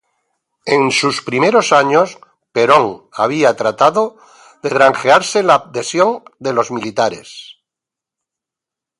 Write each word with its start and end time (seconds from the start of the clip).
En 0.65 0.89
sus 0.89 1.21
primeros 1.21 1.71
años 1.71 2.17
Perón 2.53 3.07
había 3.11 3.55
tratado 3.55 4.17
de 4.63 4.69
granjearse 4.69 5.43
la 5.43 5.53
adhesión 5.53 6.23
de 6.39 6.53
los 6.53 6.71
militares. 6.71 7.59